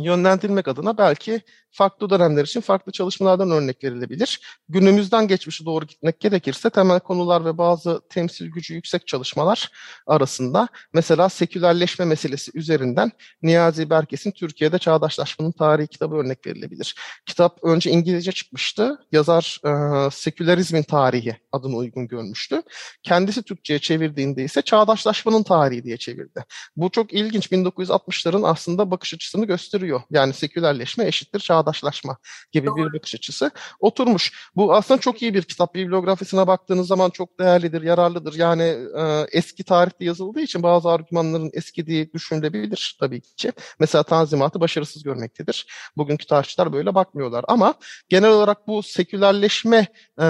yönlendirmek 0.00 0.68
adına 0.68 0.98
belki 0.98 1.42
farklı 1.70 2.10
dönemler 2.10 2.44
için 2.44 2.60
farklı 2.60 2.92
çalışmalardan 2.92 3.50
örnek 3.50 3.84
verilebilir. 3.84 4.40
Günümüzden 4.68 5.28
geçmişe 5.28 5.64
doğru 5.64 5.86
gitmek 5.86 6.20
gerekirse 6.20 6.70
temel 6.70 7.00
konular 7.00 7.44
ve 7.44 7.58
bazı 7.58 8.00
temsil 8.10 8.46
gücü 8.46 8.74
yüksek 8.74 9.06
çalışmalar 9.06 9.70
arasında 10.06 10.68
mesela 10.92 11.28
sekülerleşme 11.28 12.04
meselesi 12.04 12.50
üzerinden 12.54 13.10
Niyazi 13.42 13.90
Berkes'in 13.90 14.30
Türkiye'de 14.30 14.78
Çağdaşlaşmanın 14.78 15.52
Tarihi 15.52 15.86
kitabı 15.86 16.14
örnek 16.14 16.46
verilebilir. 16.46 16.94
Kitap 17.26 17.58
önce 17.64 17.90
İngilizce 17.90 18.32
çıkmıştı. 18.32 18.98
Yazar 19.12 19.60
e, 19.64 20.10
Sekülerizmin 20.10 20.82
Tarihi 20.82 21.36
adını 21.52 21.76
uygun 21.76 22.08
görmüştü. 22.08 22.62
Kendisi 23.02 23.42
Türkçe'ye 23.42 23.78
çevirdiğinde 23.78 24.44
ise 24.44 24.62
Çağdaşlaşmanın 24.62 25.42
Tarihi 25.42 25.84
diye 25.84 25.96
çevirdi. 25.96 26.44
Bu 26.76 26.90
çok 26.90 27.12
ilginç. 27.12 27.48
1960'ların 27.52 28.46
aslında 28.46 28.90
bakış 28.90 29.14
açısını 29.14 29.46
gösteriyor. 29.46 29.87
Yani 30.10 30.32
sekülerleşme 30.32 31.06
eşittir 31.06 31.40
çağdaşlaşma 31.40 31.78
çağdaşlaşma 31.78 32.18
gibi 32.52 32.66
Doğru. 32.66 32.76
bir 32.76 32.98
bakış 32.98 33.14
açısı 33.14 33.50
oturmuş. 33.80 34.50
Bu 34.56 34.74
aslında 34.74 35.00
çok 35.00 35.22
iyi 35.22 35.34
bir 35.34 35.42
kitap. 35.42 35.74
Bibliografisine 35.74 36.46
baktığınız 36.46 36.86
zaman 36.86 37.10
çok 37.10 37.38
değerlidir, 37.38 37.82
yararlıdır. 37.82 38.34
Yani 38.34 38.62
e, 38.98 39.26
eski 39.32 39.64
tarihte 39.64 40.04
yazıldığı 40.04 40.40
için 40.40 40.62
bazı 40.62 40.90
argümanların 40.90 41.50
eskidiği 41.52 42.12
düşünülebilir 42.12 42.96
tabii 43.00 43.20
ki. 43.20 43.52
Mesela 43.80 44.02
Tanzimat'ı 44.02 44.60
başarısız 44.60 45.02
görmektedir. 45.02 45.66
Bugünkü 45.96 46.26
tarihçiler 46.26 46.72
böyle 46.72 46.94
bakmıyorlar. 46.94 47.44
Ama 47.48 47.74
genel 48.08 48.30
olarak 48.30 48.68
bu 48.68 48.82
sekülerleşme 48.82 49.86
e, 50.20 50.26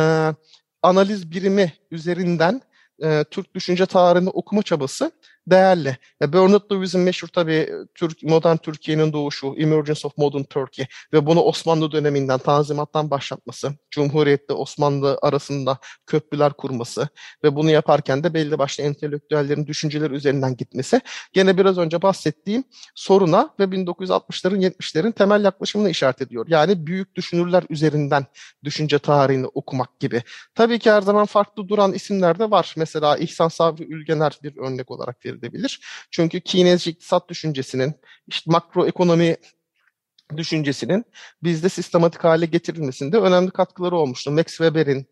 analiz 0.83 1.31
birimi 1.31 1.73
üzerinden 1.91 2.63
e, 3.03 3.25
Türk 3.31 3.55
düşünce 3.55 3.87
tarihini 3.87 4.31
okuma 4.31 4.63
çabası 4.63 5.13
değerli. 5.51 5.97
E, 6.23 6.33
Bernard 6.33 6.71
Lewis'in 6.73 7.01
meşhur 7.01 7.29
tabii 7.29 7.71
Türk, 7.95 8.23
modern 8.23 8.57
Türkiye'nin 8.57 9.13
doğuşu, 9.13 9.55
Emergence 9.59 10.07
of 10.07 10.19
Modern 10.19 10.43
Turkey 10.43 10.87
ve 11.13 11.27
bunu 11.27 11.41
Osmanlı 11.41 11.93
döneminden, 11.93 12.39
Tanzimat'tan 12.39 13.11
başlatması, 13.11 13.73
Cumhuriyet'te 13.91 14.53
Osmanlı 14.53 15.19
arasında 15.23 15.79
köprüler 16.07 16.53
kurması 16.53 17.09
ve 17.45 17.57
bunu 17.57 17.71
yaparken 17.71 18.25
de 18.25 18.35
belli 18.35 18.59
başlı 18.59 18.85
entelektüellerin 18.85 19.67
düşünceleri 19.67 20.15
üzerinden 20.15 20.57
gitmesi 20.57 21.01
gene 21.33 21.59
biraz 21.59 21.79
önce 21.79 22.03
bahsettiğim 22.03 22.65
soruna 22.95 23.51
ve 23.61 23.65
1960'ların 23.65 24.71
70'lerin 24.71 25.13
temel 25.13 25.45
yaklaşımını 25.45 25.91
işaret 25.91 26.23
ediyor. 26.23 26.47
Yani 26.49 26.87
büyük 26.87 27.15
düşünürler 27.15 27.65
üzerinden 27.71 28.27
düşünce 28.65 28.99
tarihini 28.99 29.47
okumak 29.47 30.01
gibi. 30.01 30.23
Tabii 30.55 30.79
ki 30.79 30.91
her 30.91 31.01
zaman 31.01 31.27
farklı 31.27 31.69
duran 31.69 31.93
isimler 31.93 32.39
de 32.39 32.51
var. 32.51 32.75
Mesela 32.77 33.17
İhsan 33.17 33.49
Sabri 33.49 33.85
Ülgener 33.85 34.39
bir 34.43 34.57
örnek 34.57 34.91
olarak 34.91 35.27
verilir 35.27 35.38
edilebilir. 35.39 35.81
Çünkü 36.11 36.41
Keynesci 36.41 36.91
iktisat 36.91 37.29
düşüncesinin, 37.29 37.95
işte 38.27 38.51
makroekonomi 38.51 39.37
düşüncesinin 40.37 41.05
bizde 41.43 41.69
sistematik 41.69 42.25
hale 42.25 42.47
getirilmesinde 42.47 43.19
önemli 43.19 43.51
katkıları 43.51 43.97
olmuştu. 43.97 44.31
Max 44.31 44.47
Weber'in 44.47 45.07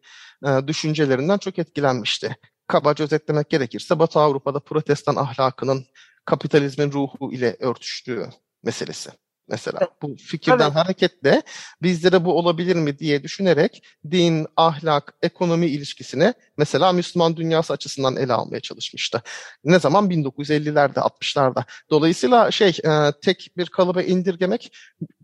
e, 0.47 0.66
düşüncelerinden 0.66 1.38
çok 1.38 1.59
etkilenmişti. 1.59 2.37
Kabaca 2.66 3.04
özetlemek 3.04 3.50
gerekirse 3.50 3.99
Batı 3.99 4.21
Avrupa'da 4.21 4.61
protestan 4.61 5.16
ahlakının 5.16 5.87
kapitalizmin 6.25 6.92
ruhu 6.92 7.33
ile 7.33 7.56
örtüştüğü 7.61 8.28
meselesi 8.62 9.11
mesela. 9.49 9.81
Bu 10.03 10.17
fikirden 10.17 10.65
evet. 10.67 10.76
hareketle 10.76 11.43
bizlere 11.83 12.25
bu 12.25 12.38
olabilir 12.38 12.76
mi 12.76 12.99
diye 12.99 13.23
düşünerek 13.23 13.83
din, 14.11 14.47
ahlak, 14.57 15.15
ekonomi 15.23 15.67
ilişkisini 15.67 16.35
mesela 16.57 16.93
Müslüman 16.93 17.37
dünyası 17.37 17.73
açısından 17.73 18.17
ele 18.17 18.33
almaya 18.33 18.61
çalışmıştı. 18.61 19.23
Ne 19.65 19.79
zaman? 19.79 20.11
1950'lerde, 20.11 20.99
60'larda. 20.99 21.65
Dolayısıyla 21.91 22.50
şey 22.50 22.69
e, 22.69 23.12
tek 23.23 23.50
bir 23.57 23.67
kalıba 23.67 24.03
indirgemek 24.03 24.73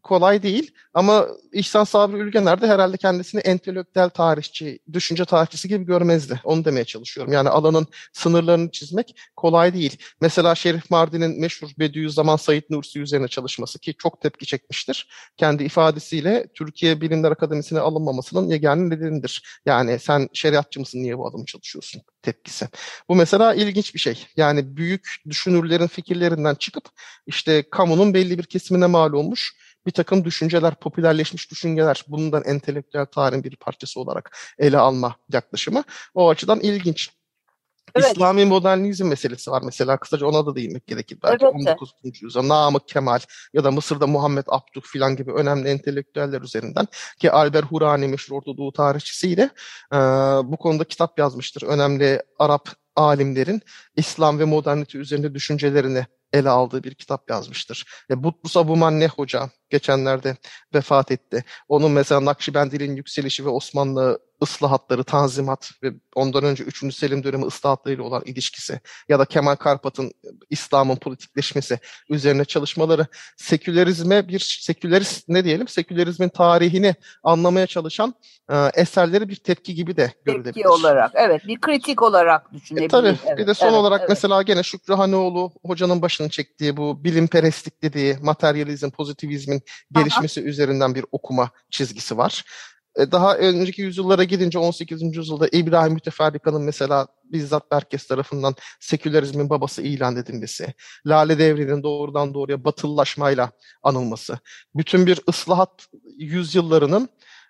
kolay 0.03 0.43
değil 0.43 0.75
ama 0.95 1.27
İhsan 1.53 1.85
Sabri 1.85 2.19
Ülgener 2.19 2.61
de 2.61 2.67
herhalde 2.67 2.97
kendisini 2.97 3.41
entelektüel 3.41 4.09
tarihçi, 4.09 4.79
düşünce 4.93 5.25
tarihçisi 5.25 5.69
gibi 5.69 5.85
görmezdi. 5.85 6.41
Onu 6.45 6.65
demeye 6.65 6.85
çalışıyorum. 6.85 7.33
Yani 7.33 7.49
alanın 7.49 7.87
sınırlarını 8.13 8.71
çizmek 8.71 9.17
kolay 9.37 9.75
değil. 9.75 9.97
Mesela 10.21 10.55
Şerif 10.55 10.91
Mardin'in 10.91 11.41
meşhur 11.41 11.69
Bediüzzaman 11.79 12.37
Said 12.37 12.63
Nursi 12.71 13.01
üzerine 13.01 13.29
çalışması 13.29 13.79
ki 13.79 13.95
çok 13.99 14.21
tepki 14.21 14.47
çekmiştir. 14.47 15.09
Kendi 15.37 15.65
ifadesiyle 15.65 16.47
Türkiye 16.55 17.01
Bilimler 17.01 17.31
Akademisi'ne 17.31 17.81
alınmamasının 17.81 18.49
yegane 18.49 18.91
nedenidir. 18.91 19.61
Yani 19.67 19.99
sen 19.99 20.29
şeriatçı 20.33 20.81
mısın 20.81 20.99
niye 20.99 21.19
bu 21.19 21.27
adamı 21.27 21.45
çalışıyorsun 21.45 22.03
tepkisi. 22.23 22.69
Bu 23.09 23.15
mesela 23.15 23.55
ilginç 23.55 23.95
bir 23.95 24.01
şey. 24.01 24.27
Yani 24.37 24.77
büyük 24.77 25.17
düşünürlerin 25.29 25.87
fikirlerinden 25.87 26.55
çıkıp 26.55 26.85
işte 27.27 27.65
kamunun 27.71 28.15
belli 28.15 28.39
bir 28.39 28.45
kesimine 28.45 28.87
mal 28.87 29.13
olmuş 29.13 29.53
bir 29.87 29.91
takım 29.93 30.25
düşünceler, 30.25 30.75
popülerleşmiş 30.75 31.51
düşünceler 31.51 32.05
bundan 32.09 32.45
entelektüel 32.45 33.07
tarihin 33.07 33.45
bir 33.45 33.57
parçası 33.57 34.01
olarak 34.01 34.37
ele 34.59 34.79
alma 34.79 35.17
yaklaşımı. 35.33 35.85
O 36.15 36.31
açıdan 36.31 36.61
ilginç. 36.61 37.11
Evet. 37.95 38.13
İslami 38.13 38.45
modernizm 38.45 39.07
meselesi 39.07 39.51
var 39.51 39.63
mesela. 39.65 39.97
Kısaca 39.97 40.27
ona 40.27 40.47
da 40.47 40.57
değinmek 40.57 40.87
gerekir 40.87 41.19
belki. 41.23 41.45
Evet. 41.45 41.55
19. 41.55 41.93
yüzyılda 42.23 42.49
Namık 42.49 42.89
Kemal 42.89 43.19
ya 43.53 43.65
da 43.65 43.71
Mısır'da 43.71 44.07
Muhammed 44.07 44.45
Abduh 44.47 44.83
filan 44.83 45.17
gibi 45.17 45.33
önemli 45.33 45.69
entelektüeller 45.69 46.41
üzerinden 46.41 46.87
ki 47.19 47.31
Albert 47.31 47.65
Hurani 47.65 48.09
meşhur 48.09 48.37
Orta 48.37 48.57
Doğu 48.57 48.73
tarihçisiyle 48.73 49.51
e, 49.93 49.97
bu 50.45 50.57
konuda 50.57 50.85
kitap 50.85 51.19
yazmıştır. 51.19 51.63
Önemli 51.63 52.23
Arap 52.39 52.69
alimlerin 52.97 53.63
İslam 53.97 54.39
ve 54.39 54.45
modernite 54.45 54.99
üzerinde 54.99 55.35
düşüncelerini 55.35 56.07
ele 56.33 56.51
aldığı 56.51 56.85
bir 56.85 56.95
kitap 56.95 57.31
yazmıştır. 57.31 57.85
E, 58.11 58.25
Butlus 58.25 58.57
Abuman 58.57 59.01
ne 59.01 59.09
hoca 59.09 59.51
geçenlerde 59.73 60.37
vefat 60.75 61.11
etti. 61.11 61.45
Onun 61.69 61.91
mesela 61.91 62.25
Nakşibendiliğin 62.25 62.97
yükselişi 62.97 63.45
ve 63.45 63.49
Osmanlı 63.49 64.19
ıslahatları, 64.43 65.05
tanzimat 65.05 65.71
ve 65.83 65.93
ondan 66.15 66.45
önce 66.45 66.65
3. 66.65 66.95
Selim 66.95 67.25
dönemi 67.25 67.45
ıslahatlarıyla 67.45 68.05
olan 68.05 68.23
ilişkisi 68.27 68.81
ya 69.09 69.19
da 69.19 69.25
Kemal 69.25 69.57
Karpat'ın 69.57 70.13
İslam'ın 70.51 70.97
politikleşmesi 70.97 71.79
üzerine 72.09 72.45
çalışmaları 72.45 73.07
sekülerizme 73.37 74.29
bir 74.29 74.59
sekülerist 74.61 75.29
ne 75.29 75.45
diyelim 75.45 75.69
sekülerizmin 75.69 76.29
tarihini 76.29 76.95
anlamaya 77.23 77.67
çalışan 77.67 78.15
e, 78.51 78.57
eserleri 78.75 79.29
bir 79.29 79.37
tepki 79.37 79.75
gibi 79.75 79.97
de 79.97 80.13
görülebilir. 80.25 80.53
Tepki 80.53 80.69
olarak 80.69 81.11
evet 81.15 81.47
bir 81.47 81.61
kritik 81.61 82.03
olarak 82.03 82.53
düşünebilir. 82.53 82.87
E, 82.87 82.89
tabii 82.89 83.19
evet, 83.27 83.39
bir 83.39 83.47
de 83.47 83.55
son 83.55 83.67
evet, 83.67 83.77
olarak 83.77 84.01
evet. 84.01 84.09
mesela 84.09 84.43
gene 84.43 84.63
Şükrü 84.63 84.95
Hanoğlu 84.95 85.53
hocanın 85.65 86.03
başını 86.03 86.29
çektiği 86.29 86.77
bu 86.77 87.05
bilimperestlik 87.05 87.83
dediği 87.83 88.17
materyalizm, 88.23 88.91
pozitivizmin 88.91 89.62
gelişmesi 89.93 90.41
Aha. 90.41 90.49
üzerinden 90.49 90.95
bir 90.95 91.05
okuma 91.13 91.51
çizgisi 91.71 92.17
var. 92.17 92.45
E, 92.97 93.13
daha 93.13 93.37
önceki 93.37 93.83
yüzyıllara 93.83 94.25
gidince 94.25 94.59
18. 94.59 95.17
yüzyılda 95.17 95.49
İbrahim 95.53 95.93
Müteferrika'nın 95.93 96.63
mesela 96.63 97.07
bizzat 97.25 97.71
Berkes 97.71 98.07
tarafından 98.07 98.55
sekülerizmin 98.81 99.51
babası 99.51 99.83
ilan 99.83 100.17
edilmesi, 100.17 100.75
Lale 101.07 101.39
Devri'nin 101.39 101.83
doğrudan 101.83 102.35
doğruya 102.35 102.65
batılılaşmayla 102.65 103.51
anılması, 103.83 104.39
bütün 104.75 105.07
bir 105.07 105.21
ıslahat 105.29 105.87
yüzyıllarının 106.19 107.09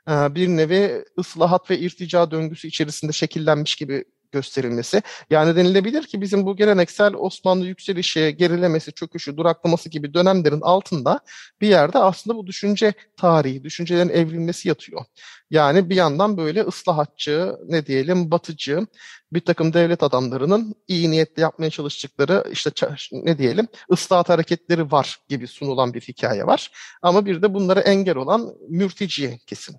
e, 0.08 0.34
bir 0.34 0.48
nevi 0.48 1.04
ıslahat 1.18 1.70
ve 1.70 1.78
irtica 1.78 2.30
döngüsü 2.30 2.68
içerisinde 2.68 3.12
şekillenmiş 3.12 3.76
gibi 3.76 4.04
gösterilmesi. 4.32 5.02
Yani 5.30 5.56
denilebilir 5.56 6.02
ki 6.02 6.20
bizim 6.20 6.46
bu 6.46 6.56
geleneksel 6.56 7.14
Osmanlı 7.14 7.66
yükselişi, 7.66 8.36
gerilemesi, 8.38 8.92
çöküşü, 8.92 9.36
duraklaması 9.36 9.88
gibi 9.88 10.14
dönemlerin 10.14 10.60
altında 10.60 11.20
bir 11.60 11.68
yerde 11.68 11.98
aslında 11.98 12.36
bu 12.36 12.46
düşünce 12.46 12.92
tarihi, 13.16 13.64
düşüncelerin 13.64 14.08
evrilmesi 14.08 14.68
yatıyor. 14.68 15.04
Yani 15.50 15.90
bir 15.90 15.96
yandan 15.96 16.36
böyle 16.36 16.62
ıslahatçı, 16.62 17.56
ne 17.68 17.86
diyelim 17.86 18.30
batıcı 18.30 18.86
bir 19.32 19.40
takım 19.40 19.72
devlet 19.72 20.02
adamlarının 20.02 20.74
iyi 20.88 21.10
niyetle 21.10 21.42
yapmaya 21.42 21.70
çalıştıkları 21.70 22.44
işte 22.52 22.70
ne 23.12 23.38
diyelim 23.38 23.68
ıslahat 23.92 24.28
hareketleri 24.28 24.92
var 24.92 25.18
gibi 25.28 25.46
sunulan 25.46 25.94
bir 25.94 26.00
hikaye 26.00 26.46
var. 26.46 26.70
Ama 27.02 27.26
bir 27.26 27.42
de 27.42 27.54
bunlara 27.54 27.80
engel 27.80 28.16
olan 28.16 28.54
mürteci 28.68 29.38
kesim 29.46 29.74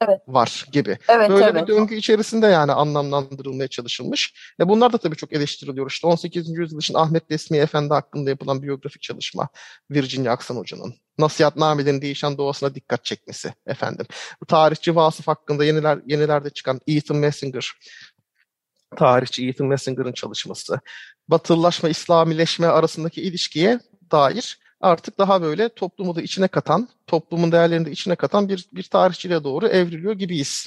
evet. 0.00 0.20
var 0.28 0.66
gibi. 0.72 0.98
Evet, 1.08 1.30
Böyle 1.30 1.44
evet. 1.44 1.68
bir 1.68 1.74
döngü 1.74 1.94
içerisinde 1.94 2.46
yani 2.46 2.72
anlamlandırılmaya 2.72 3.68
çalışılmış. 3.68 4.34
Ve 4.60 4.68
bunlar 4.68 4.92
da 4.92 4.98
tabii 4.98 5.16
çok 5.16 5.32
eleştiriliyor. 5.32 5.90
İşte 5.90 6.06
18. 6.06 6.48
yüzyıl 6.58 6.78
için 6.78 6.94
Ahmet 6.94 7.30
Desmi 7.30 7.56
Efendi 7.58 7.94
hakkında 7.94 8.30
yapılan 8.30 8.62
biyografik 8.62 9.02
çalışma 9.02 9.48
Virginia 9.90 10.32
Aksan 10.32 10.56
Hoca'nın. 10.56 10.94
Nasihatnamelerin 11.18 12.02
değişen 12.02 12.38
doğasına 12.38 12.74
dikkat 12.74 13.04
çekmesi 13.04 13.54
efendim. 13.66 14.06
Bu 14.40 14.46
tarihçi 14.46 14.96
Vasıf 14.96 15.28
hakkında 15.28 15.64
yeniler, 15.64 15.98
yenilerde 16.06 16.50
çıkan 16.50 16.80
Ethan 16.86 17.16
Messinger 17.16 17.72
tarihçi 18.96 19.48
Ethan 19.48 19.66
Messinger'ın 19.66 20.12
çalışması, 20.12 20.80
batılılaşma, 21.28 21.88
İslamileşme 21.88 22.66
arasındaki 22.66 23.22
ilişkiye 23.22 23.80
dair 24.12 24.58
artık 24.80 25.18
daha 25.18 25.42
böyle 25.42 25.68
toplumu 25.68 26.16
da 26.16 26.22
içine 26.22 26.48
katan, 26.48 26.88
toplumun 27.06 27.52
değerlerini 27.52 27.86
de 27.86 27.90
içine 27.90 28.16
katan 28.16 28.48
bir, 28.48 28.68
bir 28.72 28.82
tarihçiliğe 28.82 29.44
doğru 29.44 29.66
evriliyor 29.66 30.12
gibiyiz. 30.12 30.66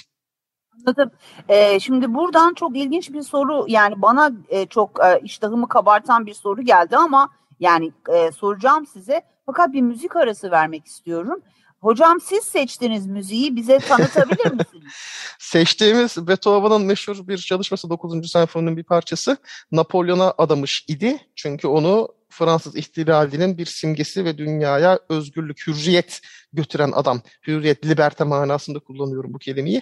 Anladım. 0.77 1.11
Ee, 1.49 1.79
şimdi 1.79 2.13
buradan 2.13 2.53
çok 2.53 2.77
ilginç 2.77 3.13
bir 3.13 3.21
soru 3.21 3.65
yani 3.67 4.01
bana 4.01 4.31
e, 4.49 4.65
çok 4.65 4.99
e, 5.05 5.21
iştahımı 5.23 5.69
kabartan 5.69 6.25
bir 6.25 6.33
soru 6.33 6.61
geldi 6.61 6.97
ama 6.97 7.29
yani 7.59 7.91
e, 8.13 8.31
soracağım 8.31 8.85
size. 8.85 9.21
Fakat 9.45 9.73
bir 9.73 9.81
müzik 9.81 10.15
arası 10.15 10.51
vermek 10.51 10.85
istiyorum. 10.85 11.41
Hocam 11.81 12.21
siz 12.21 12.43
seçtiniz 12.43 13.07
müziği 13.07 13.55
bize 13.55 13.79
tanıtabilir 13.79 14.51
misiniz? 14.51 14.93
Seçtiğimiz 15.39 16.27
Beethoven'ın 16.27 16.85
meşhur 16.85 17.27
bir 17.27 17.37
çalışması 17.37 17.89
9. 17.89 18.31
senfoninin 18.31 18.77
bir 18.77 18.83
parçası 18.83 19.37
Napolyon'a 19.71 20.33
adamış 20.37 20.85
idi. 20.87 21.19
Çünkü 21.35 21.67
onu 21.67 22.07
Fransız 22.31 22.75
ihtilalinin 22.75 23.57
bir 23.57 23.65
simgesi 23.65 24.25
ve 24.25 24.37
dünyaya 24.37 24.99
özgürlük, 25.09 25.67
hürriyet 25.67 26.21
götüren 26.53 26.91
adam. 26.91 27.21
Hürriyet, 27.47 27.85
liberte 27.85 28.23
manasında 28.23 28.79
kullanıyorum 28.79 29.33
bu 29.33 29.39
kelimeyi. 29.39 29.81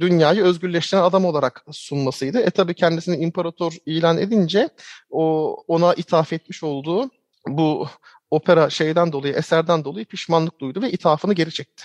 dünyayı 0.00 0.42
özgürleştiren 0.44 1.02
adam 1.02 1.24
olarak 1.24 1.64
sunmasıydı. 1.72 2.38
E 2.38 2.50
tabi 2.50 2.74
kendisini 2.74 3.16
imparator 3.16 3.72
ilan 3.86 4.18
edince 4.18 4.68
o 5.10 5.52
ona 5.68 5.94
ithaf 5.94 6.32
etmiş 6.32 6.62
olduğu 6.62 7.10
bu 7.48 7.88
opera 8.30 8.70
şeyden 8.70 9.12
dolayı, 9.12 9.34
eserden 9.34 9.84
dolayı 9.84 10.04
pişmanlık 10.06 10.60
duydu 10.60 10.82
ve 10.82 10.90
ithafını 10.90 11.34
geri 11.34 11.52
çekti. 11.52 11.84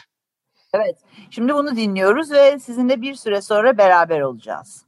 Evet, 0.74 0.98
şimdi 1.30 1.54
bunu 1.54 1.76
dinliyoruz 1.76 2.32
ve 2.32 2.60
sizinle 2.60 3.02
bir 3.02 3.16
süre 3.16 3.42
sonra 3.42 3.78
beraber 3.78 4.22
olacağız. 4.22 4.86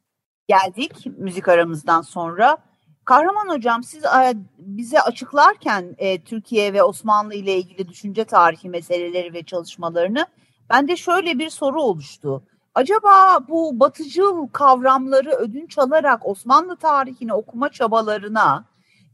Geldik 0.47 1.05
müzik 1.17 1.47
aramızdan 1.47 2.01
sonra. 2.01 2.57
Kahraman 3.05 3.49
Hocam 3.49 3.83
siz 3.83 4.05
e, 4.05 4.33
bize 4.57 5.01
açıklarken 5.01 5.95
e, 5.97 6.23
Türkiye 6.23 6.73
ve 6.73 6.83
Osmanlı 6.83 7.33
ile 7.33 7.57
ilgili 7.57 7.87
düşünce 7.87 8.23
tarihi 8.23 8.69
meseleleri 8.69 9.33
ve 9.33 9.43
çalışmalarını 9.43 10.25
bende 10.69 10.95
şöyle 10.95 11.39
bir 11.39 11.49
soru 11.49 11.81
oluştu. 11.81 12.43
Acaba 12.75 13.39
bu 13.49 13.79
batıcıl 13.79 14.47
kavramları 14.47 15.31
ödünç 15.31 15.77
alarak 15.77 16.27
Osmanlı 16.27 16.75
tarihini 16.75 17.33
okuma 17.33 17.69
çabalarına 17.69 18.65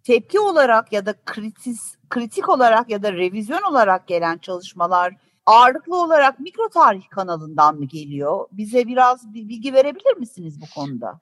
tepki 0.04 0.40
olarak 0.40 0.94
ya 0.94 1.06
da 1.06 1.14
kritis, 1.26 1.96
kritik 2.10 2.50
olarak 2.50 2.90
ya 2.90 3.04
da 3.04 3.14
revizyon 3.14 3.62
olarak 3.62 4.08
gelen 4.08 4.38
çalışmalar 4.38 5.16
ağırlıklı 5.46 6.02
olarak 6.02 6.40
mikro 6.40 6.70
tarih 6.70 7.10
kanalından 7.10 7.76
mı 7.76 7.86
geliyor? 7.86 8.48
Bize 8.52 8.88
biraz 8.88 9.34
bilgi 9.34 9.74
verebilir 9.74 10.18
misiniz 10.18 10.62
bu 10.62 10.66
konuda? 10.76 11.20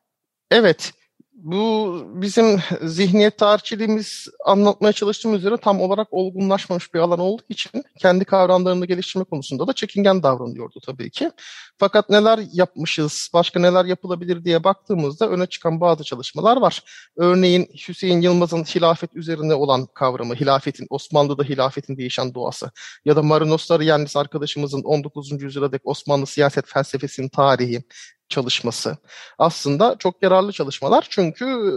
Evet, 0.51 0.93
bu 1.37 2.03
bizim 2.13 2.59
zihniyet 2.81 3.37
tarihçiliğimiz 3.37 4.27
anlatmaya 4.45 4.93
çalıştığımız 4.93 5.39
üzere 5.39 5.57
tam 5.57 5.81
olarak 5.81 6.07
olgunlaşmamış 6.11 6.93
bir 6.93 6.99
alan 6.99 7.19
olduğu 7.19 7.43
için 7.49 7.83
kendi 7.99 8.25
kavramlarını 8.25 8.85
geliştirme 8.85 9.25
konusunda 9.25 9.67
da 9.67 9.73
çekingen 9.73 10.23
davranıyordu 10.23 10.79
tabii 10.85 11.09
ki. 11.09 11.31
Fakat 11.77 12.09
neler 12.09 12.39
yapmışız, 12.53 13.29
başka 13.33 13.59
neler 13.59 13.85
yapılabilir 13.85 14.45
diye 14.45 14.63
baktığımızda 14.63 15.29
öne 15.29 15.45
çıkan 15.45 15.81
bazı 15.81 16.03
çalışmalar 16.03 16.57
var. 16.57 16.83
Örneğin 17.17 17.67
Hüseyin 17.87 18.21
Yılmaz'ın 18.21 18.63
hilafet 18.63 19.15
üzerine 19.15 19.53
olan 19.53 19.87
kavramı, 19.93 20.35
hilafetin, 20.35 20.87
Osmanlı'da 20.89 21.43
hilafetin 21.43 21.97
değişen 21.97 22.33
doğası 22.33 22.71
ya 23.05 23.15
da 23.15 23.23
Marinos 23.23 23.65
Sarıyenlis 23.65 24.15
arkadaşımızın 24.15 24.83
19. 24.83 25.41
yüzyıla 25.41 25.71
dek 25.71 25.81
Osmanlı 25.83 26.27
siyaset 26.27 26.65
felsefesinin 26.67 27.29
tarihi, 27.29 27.83
çalışması 28.29 28.97
aslında 29.37 29.95
çok 29.99 30.23
yararlı 30.23 30.51
çalışmalar. 30.51 31.07
Çünkü 31.09 31.45
e, 31.45 31.71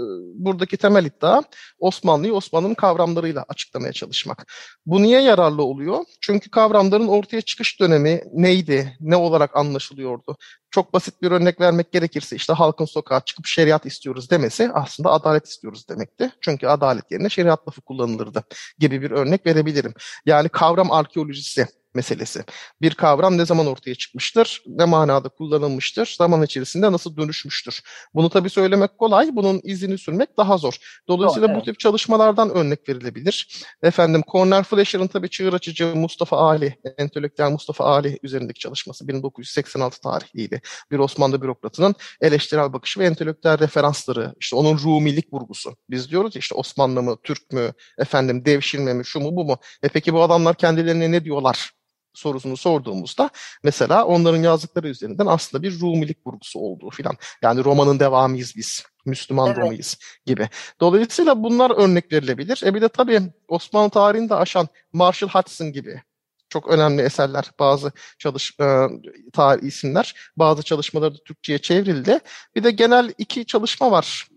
buradaki 0.45 0.77
temel 0.77 1.05
iddia 1.05 1.43
Osmanlı'yı 1.79 2.35
Osmanlı'nın 2.35 2.75
kavramlarıyla 2.75 3.45
açıklamaya 3.49 3.93
çalışmak. 3.93 4.53
Bu 4.87 5.03
niye 5.03 5.21
yararlı 5.21 5.63
oluyor? 5.63 6.05
Çünkü 6.21 6.51
kavramların 6.51 7.09
ortaya 7.09 7.41
çıkış 7.41 7.81
dönemi 7.81 8.23
neydi, 8.33 8.97
ne 9.01 9.17
olarak 9.17 9.57
anlaşılıyordu? 9.57 10.37
Çok 10.71 10.93
basit 10.93 11.23
bir 11.23 11.31
örnek 11.31 11.61
vermek 11.61 11.93
gerekirse 11.93 12.37
işte 12.37 12.53
halkın 12.53 12.85
sokağa 12.85 13.21
çıkıp 13.21 13.47
şeriat 13.47 13.87
istiyoruz 13.87 14.31
demesi 14.31 14.71
aslında 14.75 15.11
adalet 15.11 15.47
istiyoruz 15.47 15.89
demekti. 15.89 16.31
Çünkü 16.41 16.67
adalet 16.67 17.11
yerine 17.11 17.29
şeriat 17.29 17.69
lafı 17.69 17.81
kullanılırdı 17.81 18.45
gibi 18.79 19.03
bir 19.03 19.11
örnek 19.11 19.47
verebilirim. 19.47 19.95
Yani 20.27 20.49
kavram 20.49 20.93
arkeolojisi 20.93 21.67
meselesi. 21.95 22.45
Bir 22.83 22.95
kavram 22.95 23.39
ne 23.39 23.47
zaman 23.47 23.67
ortaya 23.67 23.95
çıkmıştır, 23.95 24.63
ne 24.67 24.85
manada 24.85 25.29
kullanılmıştır, 25.29 26.15
zaman 26.19 26.43
içerisinde 26.43 26.93
nasıl 26.93 27.17
dönüşmüştür. 27.17 27.83
Bunu 28.15 28.31
tabii 28.31 28.51
söylemek 28.51 28.99
kolay, 28.99 29.29
bunun 29.33 29.61
izini 29.65 29.99
sürmek 29.99 30.37
daha 30.37 30.59
zor. 30.59 30.77
Dolayısıyla 31.09 31.49
Doğru, 31.49 31.57
bu 31.57 31.63
tip 31.63 31.79
çalışmalardan 31.79 32.51
örnek 32.51 32.89
verilebilir. 32.89 33.65
Efendim 33.83 34.23
Cornel 34.33 34.63
Fletcher'ın 34.63 35.07
tabii 35.07 35.29
çığır 35.29 35.53
açıcı 35.53 35.97
Mustafa 35.97 36.37
Ali, 36.37 36.79
entelektüel 36.99 37.51
Mustafa 37.51 37.85
Ali 37.85 38.19
üzerindeki 38.23 38.61
çalışması 38.61 39.09
1986 39.09 40.01
tarihliydi. 40.01 40.61
Bir 40.91 40.99
Osmanlı 40.99 41.43
bürokratının 41.43 41.95
eleştirel 42.21 42.73
bakışı 42.73 43.01
ve 43.01 43.07
entelektüel 43.07 43.59
referansları, 43.59 44.35
işte 44.41 44.57
onun 44.57 44.79
Rumilik 44.79 45.33
vurgusu. 45.33 45.77
Biz 45.91 46.11
diyoruz 46.11 46.35
ya 46.35 46.39
işte 46.39 46.55
Osmanlı 46.55 47.03
mı, 47.03 47.17
Türk 47.23 47.53
mü, 47.53 47.73
efendim 47.99 48.45
devşirme 48.45 48.95
mi, 48.95 49.05
şu 49.05 49.21
mu 49.21 49.37
bu 49.37 49.45
mu? 49.45 49.57
E 49.83 49.89
peki 49.89 50.15
bu 50.15 50.23
adamlar 50.23 50.57
kendilerine 50.57 51.13
ne 51.13 51.25
diyorlar? 51.25 51.80
Sorusunu 52.15 52.57
sorduğumuzda 52.57 53.31
mesela 53.63 54.05
onların 54.05 54.43
yazdıkları 54.43 54.89
üzerinden 54.89 55.27
aslında 55.27 55.63
bir 55.63 55.81
Rumilik 55.81 56.27
vurgusu 56.27 56.59
olduğu 56.59 56.91
filan. 56.91 57.17
Yani 57.43 57.65
romanın 57.65 58.01
devamıyız 58.01 58.53
biz. 58.57 58.85
Müslüman 59.07 59.47
evet. 59.47 59.59
Roma'yız 59.59 59.99
gibi. 60.27 60.49
Dolayısıyla 60.81 61.43
bunlar 61.43 61.71
örnek 61.71 62.13
verilebilir. 62.13 62.63
E 62.65 62.75
bir 62.75 62.81
de 62.81 62.89
tabii 62.89 63.21
Osmanlı 63.49 63.91
tarihinde 63.91 64.35
aşan 64.35 64.69
Marshall 64.93 65.31
Hudson 65.31 65.73
gibi 65.73 66.03
çok 66.49 66.69
önemli 66.69 67.03
eserler, 67.03 67.51
bazı 67.59 67.93
çalış 68.19 68.53
e, 68.61 68.87
tarih 69.33 69.63
isimler, 69.63 70.15
bazı 70.37 70.63
çalışmaları 70.63 71.15
da 71.15 71.19
Türkçe'ye 71.25 71.59
çevrildi. 71.59 72.19
Bir 72.55 72.65
de 72.65 72.71
genel 72.71 73.13
iki 73.19 73.47
çalışma 73.47 73.91
var 73.91 74.29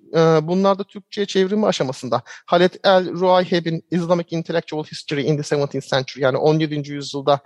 bunlar 0.41 0.79
da 0.79 0.83
Türkçe'ye 0.83 1.27
çevrimi 1.27 1.65
aşamasında. 1.65 2.21
Halet 2.45 2.85
El 2.85 3.11
Ruayheb'in 3.11 3.85
Islamic 3.91 4.35
Intellectual 4.37 4.83
History 4.83 5.21
in 5.21 5.41
the 5.41 5.55
17th 5.55 5.89
Century 5.89 6.23
yani 6.23 6.37
17. 6.37 6.91
yüzyılda 6.91 7.39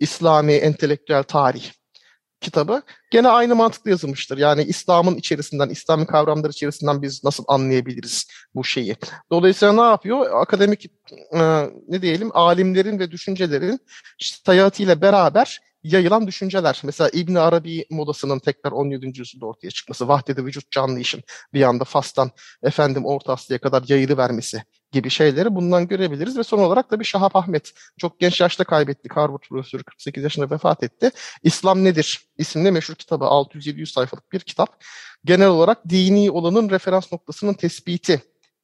İslami 0.00 0.52
entelektüel 0.52 1.22
tarih 1.22 1.72
kitabı 2.42 2.82
gene 3.10 3.28
aynı 3.28 3.54
mantıkla 3.54 3.90
yazılmıştır. 3.90 4.38
Yani 4.38 4.62
İslam'ın 4.62 5.16
içerisinden, 5.16 5.68
İslami 5.68 6.06
kavramlar 6.06 6.50
içerisinden 6.50 7.02
biz 7.02 7.24
nasıl 7.24 7.44
anlayabiliriz 7.48 8.26
bu 8.54 8.64
şeyi. 8.64 8.96
Dolayısıyla 9.30 9.74
ne 9.74 9.90
yapıyor? 9.90 10.42
Akademik 10.42 10.86
e, 11.34 11.40
ne 11.88 12.02
diyelim 12.02 12.30
alimlerin 12.34 12.98
ve 12.98 13.10
düşüncelerin 13.10 13.80
hayatıyla 14.46 15.00
beraber 15.00 15.60
yayılan 15.84 16.26
düşünceler. 16.26 16.80
Mesela 16.84 17.10
İbn 17.12 17.34
Arabi 17.34 17.84
modasının 17.90 18.38
tekrar 18.38 18.72
17. 18.72 19.06
yüzyılda 19.06 19.46
ortaya 19.46 19.70
çıkması, 19.70 20.08
vahdede 20.08 20.44
vücut 20.44 20.70
canlı 20.70 21.00
işin 21.00 21.22
bir 21.54 21.62
anda 21.62 21.84
Fas'tan 21.84 22.30
efendim 22.62 23.06
Orta 23.06 23.32
Asya'ya 23.32 23.60
kadar 23.60 23.84
yayılı 23.88 24.16
vermesi 24.16 24.62
gibi 24.92 25.10
şeyleri 25.10 25.54
bundan 25.54 25.88
görebiliriz 25.88 26.38
ve 26.38 26.42
son 26.42 26.58
olarak 26.58 26.90
da 26.90 27.00
bir 27.00 27.04
Şahap 27.04 27.36
Ahmet 27.36 27.72
çok 27.98 28.20
genç 28.20 28.40
yaşta 28.40 28.64
kaybettik. 28.64 29.16
Harvard 29.16 29.42
profesörü 29.48 29.82
48 29.82 30.22
yaşında 30.22 30.50
vefat 30.50 30.82
etti. 30.82 31.10
İslam 31.42 31.84
Nedir 31.84 32.20
isimli 32.38 32.70
meşhur 32.70 32.94
kitabı 32.94 33.24
600-700 33.24 33.86
sayfalık 33.86 34.32
bir 34.32 34.40
kitap. 34.40 34.84
Genel 35.24 35.48
olarak 35.48 35.88
dini 35.88 36.30
olanın 36.30 36.70
referans 36.70 37.12
noktasının 37.12 37.54
tespiti 37.54 38.22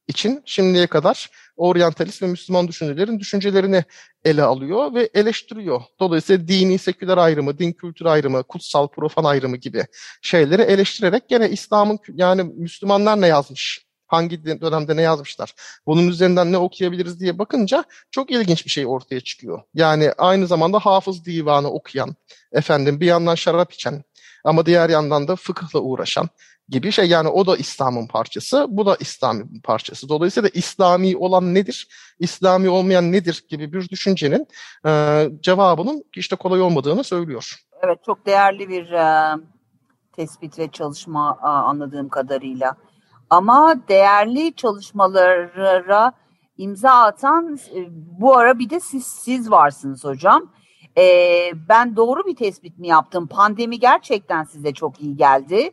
için 0.09 0.43
şimdiye 0.45 0.87
kadar 0.87 1.31
oryantalist 1.57 2.23
ve 2.23 2.27
Müslüman 2.27 2.69
düşüncelerin 2.69 3.21
düşüncelerini 3.21 3.85
ele 4.25 4.43
alıyor 4.43 4.95
ve 4.95 5.11
eleştiriyor. 5.15 5.83
Dolayısıyla 6.01 6.49
dini, 6.49 6.79
seküler 6.79 7.19
ayrımı, 7.19 7.59
din 7.59 7.73
kültür 7.73 8.07
ayrımı, 8.07 8.43
kutsal, 8.43 8.89
profan 8.89 9.25
ayrımı 9.25 9.57
gibi 9.57 9.85
şeyleri 10.23 10.63
eleştirerek 10.63 11.29
gene 11.29 11.51
İslam'ın 11.51 11.99
yani 12.15 12.43
Müslümanlar 12.43 13.21
ne 13.21 13.27
yazmış, 13.27 13.87
hangi 14.07 14.45
dönemde 14.45 14.97
ne 14.97 15.03
yazmışlar, 15.03 15.55
bunun 15.87 16.09
üzerinden 16.09 16.53
ne 16.53 16.59
okuyabiliriz 16.59 17.21
diye 17.21 17.39
bakınca 17.39 17.85
çok 18.11 18.31
ilginç 18.31 18.65
bir 18.65 18.71
şey 18.71 18.87
ortaya 18.87 19.21
çıkıyor. 19.21 19.63
Yani 19.75 20.13
aynı 20.19 20.47
zamanda 20.47 20.79
hafız 20.79 21.25
divanı 21.25 21.71
okuyan, 21.71 22.17
efendim 22.53 23.01
bir 23.01 23.07
yandan 23.07 23.35
şarap 23.35 23.73
içen 23.73 24.05
ama 24.45 24.67
diğer 24.67 24.89
yandan 24.89 25.29
da 25.29 25.37
fıkıhla 25.37 25.81
uğraşan 25.81 26.29
gibi 26.69 26.93
şey. 26.93 27.09
Yani 27.09 27.29
o 27.29 27.47
da 27.47 27.57
İslam'ın 27.57 28.07
parçası, 28.07 28.67
bu 28.69 28.87
da 28.87 28.97
İslam'ın 29.01 29.61
parçası. 29.65 30.09
Dolayısıyla 30.09 30.49
İslami 30.55 31.17
olan 31.17 31.55
nedir, 31.55 31.89
İslami 32.19 32.69
olmayan 32.69 33.13
nedir 33.13 33.45
gibi 33.49 33.73
bir 33.73 33.89
düşüncenin 33.89 34.47
e, 34.87 35.25
cevabının 35.41 36.05
işte 36.17 36.37
kolay 36.37 36.61
olmadığını 36.61 37.05
söylüyor. 37.05 37.55
Evet, 37.83 37.99
çok 38.07 38.27
değerli 38.27 38.69
bir 38.69 38.93
e, 38.93 39.37
tespit 40.13 40.59
ve 40.59 40.69
çalışma 40.71 41.39
e, 41.43 41.47
anladığım 41.47 42.09
kadarıyla. 42.09 42.77
Ama 43.31 43.75
değerli 43.89 44.55
çalışmalara 44.55 46.13
imza 46.57 46.91
atan 46.91 47.59
e, 47.75 47.87
bu 48.21 48.37
ara 48.37 48.59
bir 48.59 48.71
de 48.71 48.81
siz, 48.81 49.07
siz 49.07 49.51
varsınız 49.51 50.05
hocam. 50.05 50.53
Ee, 50.97 51.51
ben 51.69 51.97
doğru 51.97 52.27
bir 52.27 52.37
tespit 52.37 52.79
mi 52.79 52.89
yaptım? 52.89 53.27
Pandemi 53.27 53.79
gerçekten 53.79 54.45
size 54.45 54.75
çok 54.75 55.01
iyi 55.01 55.17
geldi 55.17 55.73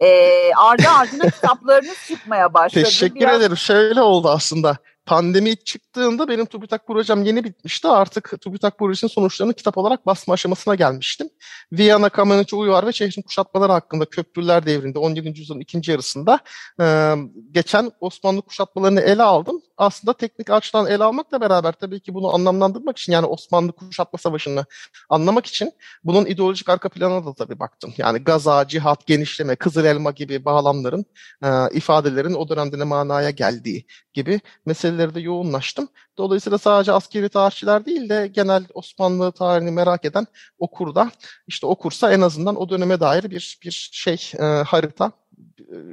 e, 0.00 0.08
ardı 0.54 0.82
ardına 0.88 1.30
kitaplarınız 1.30 1.96
çıkmaya 2.08 2.54
başladı. 2.54 2.84
Teşekkür 2.84 3.20
Biraz... 3.20 3.40
ederim. 3.40 3.56
Şöyle 3.56 4.02
oldu 4.02 4.28
aslında. 4.28 4.76
Pandemi 5.06 5.56
çıktığında 5.56 6.28
benim 6.28 6.46
TÜBİTAK 6.46 6.86
projem 6.86 7.22
yeni 7.22 7.44
bitmişti. 7.44 7.88
Artık 7.88 8.40
TÜBİTAK 8.40 8.78
projesinin 8.78 9.10
sonuçlarını 9.10 9.54
kitap 9.54 9.78
olarak 9.78 10.06
basma 10.06 10.34
aşamasına 10.34 10.74
gelmiştim. 10.74 11.28
Viyana, 11.72 12.08
Kameniçi, 12.08 12.56
Uyvar 12.56 12.86
ve 12.86 12.92
şehrin 12.92 13.22
kuşatmaları 13.22 13.72
hakkında 13.72 14.04
köprüler 14.04 14.66
devrinde 14.66 14.98
17. 14.98 15.28
yüzyılın 15.40 15.60
ikinci 15.60 15.90
yarısında 15.90 16.38
e, 16.80 17.14
geçen 17.50 17.92
Osmanlı 18.00 18.42
kuşatmalarını 18.42 19.00
ele 19.00 19.22
aldım. 19.22 19.62
Aslında 19.76 20.12
teknik 20.12 20.50
açıdan 20.50 20.86
ele 20.86 21.04
almakla 21.04 21.40
beraber 21.40 21.72
tabii 21.72 22.00
ki 22.00 22.14
bunu 22.14 22.34
anlamlandırmak 22.34 22.98
için 22.98 23.12
yani 23.12 23.26
Osmanlı 23.26 23.72
kuşatma 23.72 24.18
savaşını 24.18 24.64
anlamak 25.08 25.46
için 25.46 25.72
bunun 26.04 26.26
ideolojik 26.26 26.68
arka 26.68 26.88
planına 26.88 27.26
da 27.26 27.34
tabii 27.34 27.58
baktım. 27.58 27.94
Yani 27.98 28.18
Gaza, 28.18 28.68
cihat, 28.68 29.06
genişleme, 29.06 29.56
Kızıl 29.56 29.84
Elma 29.84 30.10
gibi 30.10 30.44
bağlamların, 30.44 31.04
e, 31.44 31.48
ifadelerin 31.72 32.34
o 32.34 32.48
dönemde 32.48 32.78
ne 32.78 32.84
manaya 32.84 33.30
geldiği 33.30 33.86
gibi 34.14 34.40
meseleleri 34.66 34.95
de 34.98 35.20
yoğunlaştım. 35.20 35.88
Dolayısıyla 36.18 36.58
sadece 36.58 36.92
askeri 36.92 37.28
tarihçiler 37.28 37.84
değil 37.84 38.08
de 38.08 38.26
genel 38.26 38.66
Osmanlı 38.74 39.32
tarihini 39.32 39.70
merak 39.70 40.04
eden 40.04 40.26
okur 40.58 40.94
da 40.94 41.10
işte 41.46 41.66
okursa 41.66 42.12
en 42.12 42.20
azından 42.20 42.56
o 42.56 42.68
döneme 42.68 43.00
dair 43.00 43.30
bir 43.30 43.58
bir 43.62 43.90
şey 43.92 44.32
e, 44.38 44.44
harita, 44.44 45.12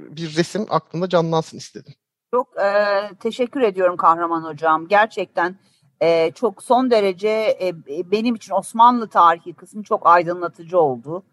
bir 0.10 0.36
resim 0.38 0.66
aklında 0.70 1.10
canlansın 1.10 1.58
istedim. 1.58 1.94
Çok 2.32 2.48
e, 2.58 2.68
teşekkür 3.20 3.62
ediyorum 3.62 3.98
Kahraman 3.98 4.44
Hocam. 4.44 4.88
Gerçekten 4.88 5.56
e, 6.02 6.32
çok 6.32 6.64
son 6.64 6.92
derece 6.92 7.58
e, 7.62 7.74
benim 8.12 8.36
için 8.36 8.54
Osmanlı 8.54 9.08
tarihi 9.08 9.54
kısmı 9.54 9.84
çok 9.84 10.08
aydınlatıcı 10.08 10.80
oldu. 10.80 11.24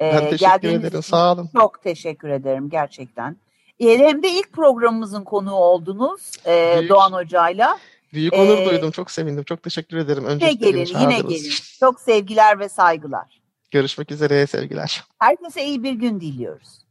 E, 0.00 0.12
ben 0.14 0.30
teşekkür 0.30 0.68
ederim. 0.68 1.02
Sağ 1.02 1.32
olun. 1.32 1.50
Çok 1.52 1.82
teşekkür 1.82 2.28
ederim 2.28 2.70
gerçekten. 2.70 3.36
Hem 3.80 4.22
de 4.22 4.30
ilk 4.30 4.52
programımızın 4.52 5.24
konuğu 5.24 5.54
oldunuz 5.54 6.32
e, 6.46 6.76
Büyük. 6.78 6.90
Doğan 6.90 7.12
Hoca'yla. 7.12 7.78
Büyük 8.12 8.32
onur 8.32 8.58
ee, 8.58 8.70
duydum. 8.70 8.90
Çok 8.90 9.10
sevindim. 9.10 9.44
Çok 9.44 9.62
teşekkür 9.62 9.96
ederim. 9.96 10.24
Öncelikle 10.24 10.66
yine 10.66 10.84
gelin, 10.84 11.00
yine 11.00 11.20
gelin. 11.20 11.52
Çok 11.80 12.00
sevgiler 12.00 12.58
ve 12.58 12.68
saygılar. 12.68 13.40
Görüşmek 13.70 14.10
üzere 14.10 14.46
sevgiler. 14.46 15.04
Herkese 15.18 15.64
iyi 15.64 15.82
bir 15.82 15.92
gün 15.92 16.20
diliyoruz. 16.20 16.84